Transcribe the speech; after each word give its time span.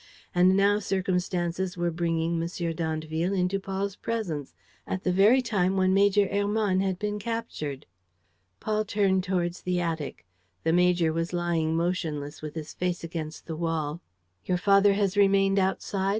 And 0.33 0.57
now 0.57 0.79
circumstances 0.79 1.77
were 1.77 1.91
bringing 1.91 2.41
M. 2.41 2.71
d'Andeville 2.73 3.33
into 3.35 3.59
Paul's 3.59 3.95
presence, 3.95 4.55
at 4.87 5.03
the 5.03 5.11
very 5.11 5.43
time 5.43 5.77
when 5.77 5.93
Major 5.93 6.27
Hermann 6.27 6.79
had 6.79 6.97
been 6.97 7.19
captured. 7.19 7.85
Paul 8.59 8.83
turned 8.83 9.23
towards 9.23 9.61
the 9.61 9.79
attic. 9.79 10.25
The 10.63 10.73
major 10.73 11.13
was 11.13 11.33
lying 11.33 11.75
motionless, 11.75 12.41
with 12.41 12.55
his 12.55 12.73
face 12.73 13.03
against 13.03 13.45
the 13.45 13.55
wall. 13.55 14.01
"Your 14.43 14.57
father 14.57 14.93
has 14.93 15.15
remained 15.17 15.59
outside?" 15.59 16.09